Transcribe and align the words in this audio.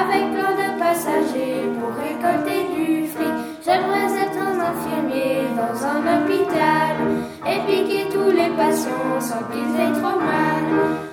avec 0.00 0.32
plein 0.32 0.52
de 0.62 0.78
passagers 0.78 1.64
pour 1.78 1.90
récolter 2.02 2.60
du 2.74 3.06
fric. 3.08 3.34
J'aimerais 3.64 4.10
être 4.24 4.38
un 4.38 4.60
infirmier 4.70 5.42
dans 5.56 5.76
un 5.92 6.00
hôpital 6.14 6.96
et 7.46 7.58
piquer 7.66 8.06
tous 8.12 8.30
les 8.30 8.50
patients 8.56 9.20
sans 9.20 9.42
qu'ils 9.50 9.74
aient 9.80 10.00
trop 10.00 10.18
mal. 10.18 11.07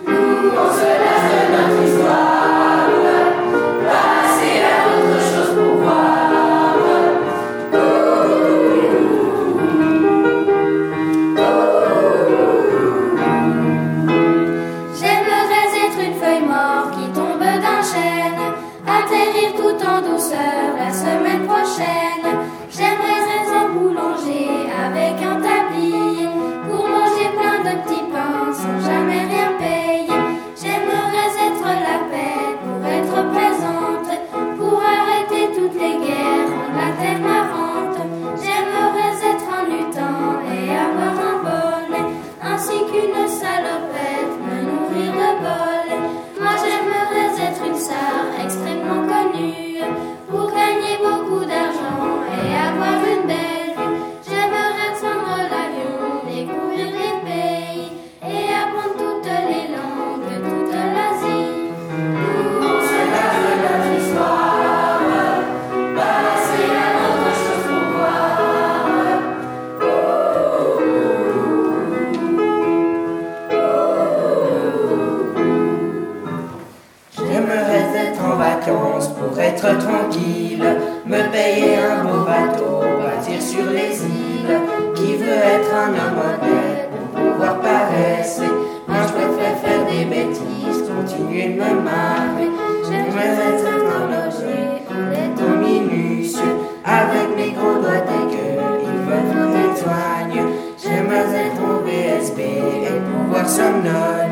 pour 78.73 79.39
être 79.39 79.77
tranquille, 79.77 80.64
me 81.05 81.31
payer 81.31 81.76
un 81.77 82.03
beau 82.03 82.26
bateau, 82.26 82.81
partir 83.03 83.42
sur 83.42 83.65
les 83.65 84.02
îles. 84.03 84.59
Qui 84.95 85.15
veut 85.17 85.27
être 85.27 85.73
un 85.73 85.89
homme 85.89 86.20
honnête 86.26 86.89
pour 86.92 87.21
pouvoir 87.21 87.59
paraisser 87.59 88.49
Moi 88.87 88.98
je 89.08 89.14
préfère 89.14 89.58
faire 89.59 89.86
des 89.89 90.05
bêtises, 90.05 90.83
continuer 90.87 91.49
de 91.49 91.61
me 91.61 91.81
marrer. 91.81 92.49
J'aimerais 92.89 93.33
être 93.53 93.65
un 93.67 93.86
en 93.95 95.11
étant 95.11 95.58
minutieux, 95.58 96.55
avec 96.83 97.36
mes 97.36 97.52
gros 97.52 97.82
doigts 97.82 98.05
dégueux, 98.08 98.61
ils 98.83 99.02
veulent 99.05 99.30
qu'on 99.32 99.49
éloigne. 99.52 100.49
J'aimerais 100.82 101.47
être 101.47 101.61
en 101.61 101.86
VSB 101.86 102.39
et 102.39 102.99
pouvoir 103.02 103.47
somnoler 103.47 104.24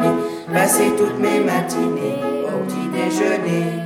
passer 0.53 0.91
toutes 0.97 1.19
mes 1.19 1.39
matinées 1.39 2.19
au 2.45 2.63
petit 2.65 2.87
déjeuner. 2.93 3.83